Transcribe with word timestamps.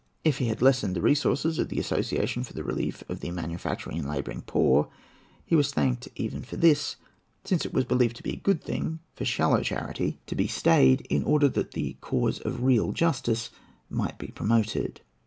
If 0.23 0.39
he 0.39 0.47
had 0.47 0.63
lessened 0.63 0.95
the 0.95 1.01
resources 1.03 1.59
of 1.59 1.69
the 1.69 1.77
Association 1.77 2.43
for 2.43 2.53
the 2.53 2.63
Belief 2.63 3.03
of 3.07 3.19
the 3.19 3.29
Manufacturing 3.29 3.99
and 3.99 4.09
Labouring 4.09 4.41
Poor, 4.41 4.89
he 5.45 5.55
was 5.55 5.69
thanked 5.71 6.07
even 6.15 6.41
for 6.41 6.55
this, 6.55 6.95
since 7.43 7.67
it 7.67 7.71
was 7.75 7.85
believed 7.85 8.15
to 8.15 8.23
be 8.23 8.33
a 8.33 8.37
good 8.37 8.63
thing 8.63 8.97
for 9.13 9.25
shallow 9.25 9.61
charity 9.61 10.19
to 10.25 10.33
be 10.33 10.47
stayed, 10.47 11.01
in 11.11 11.23
order 11.23 11.47
that 11.49 11.73
the 11.73 11.97
cause 12.01 12.39
of 12.39 12.63
real 12.63 12.91
justice 12.93 13.51
might 13.91 14.17
be 14.17 14.29
promoted. 14.29 15.01